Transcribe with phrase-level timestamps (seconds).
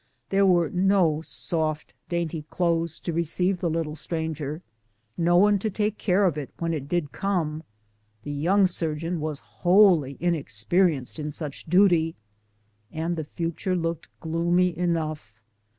[0.29, 4.63] There were no soft, dainty clothes to receive the little stranger,
[5.15, 7.61] no one to take care of it when it did come;
[8.23, 12.15] the young surgeon was wholly inex perienced in such duty,
[12.91, 15.35] and the future looked gloomy enough.